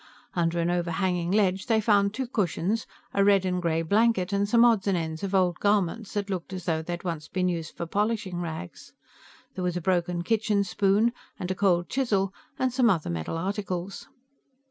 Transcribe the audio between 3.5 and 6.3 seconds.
gray blanket, and some odds and ends of old garments that